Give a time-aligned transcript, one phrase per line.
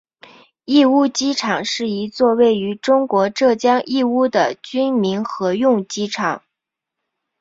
[0.65, 6.41] 义乌机场是一座位于中国浙江义乌的军民合用机场。